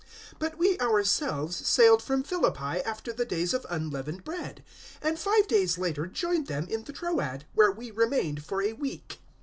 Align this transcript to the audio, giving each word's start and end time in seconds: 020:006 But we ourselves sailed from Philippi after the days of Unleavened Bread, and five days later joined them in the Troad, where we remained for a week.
020:006 0.31 0.39
But 0.39 0.57
we 0.57 0.79
ourselves 0.79 1.67
sailed 1.67 2.01
from 2.01 2.23
Philippi 2.23 2.81
after 2.83 3.13
the 3.13 3.23
days 3.23 3.53
of 3.53 3.67
Unleavened 3.69 4.23
Bread, 4.23 4.63
and 4.99 5.19
five 5.19 5.47
days 5.47 5.77
later 5.77 6.07
joined 6.07 6.47
them 6.47 6.67
in 6.69 6.85
the 6.85 6.91
Troad, 6.93 7.45
where 7.53 7.71
we 7.71 7.91
remained 7.91 8.43
for 8.43 8.63
a 8.63 8.73
week. 8.73 9.19